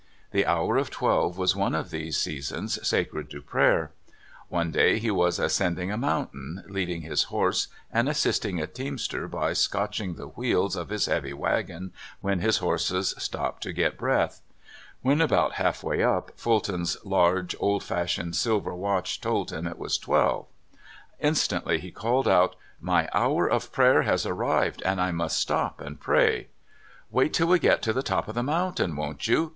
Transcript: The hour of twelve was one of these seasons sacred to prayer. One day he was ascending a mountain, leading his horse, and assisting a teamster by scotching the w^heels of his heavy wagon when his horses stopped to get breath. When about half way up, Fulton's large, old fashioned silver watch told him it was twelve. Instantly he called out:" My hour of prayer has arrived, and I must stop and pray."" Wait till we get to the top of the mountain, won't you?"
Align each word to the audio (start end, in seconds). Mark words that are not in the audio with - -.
The 0.31 0.47
hour 0.47 0.77
of 0.77 0.89
twelve 0.89 1.37
was 1.37 1.55
one 1.55 1.75
of 1.75 1.91
these 1.91 2.17
seasons 2.17 2.79
sacred 2.87 3.29
to 3.29 3.39
prayer. 3.39 3.91
One 4.47 4.71
day 4.71 4.97
he 4.97 5.11
was 5.11 5.37
ascending 5.37 5.91
a 5.91 5.95
mountain, 5.95 6.63
leading 6.67 7.01
his 7.03 7.25
horse, 7.25 7.67
and 7.93 8.09
assisting 8.09 8.59
a 8.59 8.65
teamster 8.65 9.27
by 9.27 9.53
scotching 9.53 10.15
the 10.15 10.27
w^heels 10.27 10.75
of 10.75 10.89
his 10.89 11.05
heavy 11.05 11.33
wagon 11.33 11.91
when 12.19 12.39
his 12.39 12.57
horses 12.57 13.13
stopped 13.19 13.61
to 13.61 13.73
get 13.73 13.95
breath. 13.99 14.41
When 15.03 15.21
about 15.21 15.51
half 15.61 15.83
way 15.83 16.01
up, 16.01 16.31
Fulton's 16.35 16.97
large, 17.05 17.55
old 17.59 17.83
fashioned 17.83 18.35
silver 18.35 18.73
watch 18.73 19.21
told 19.21 19.51
him 19.51 19.67
it 19.67 19.77
was 19.77 19.99
twelve. 19.99 20.47
Instantly 21.19 21.77
he 21.79 21.91
called 21.91 22.27
out:" 22.27 22.55
My 22.91 23.07
hour 23.13 23.47
of 23.47 23.71
prayer 23.71 24.01
has 24.01 24.25
arrived, 24.25 24.81
and 24.81 24.99
I 24.99 25.11
must 25.11 25.37
stop 25.37 25.79
and 25.79 25.99
pray."" 26.01 26.47
Wait 27.11 27.33
till 27.35 27.49
we 27.49 27.59
get 27.59 27.83
to 27.83 27.93
the 27.93 28.01
top 28.01 28.27
of 28.27 28.33
the 28.33 28.41
mountain, 28.41 28.95
won't 28.95 29.27
you?" 29.27 29.49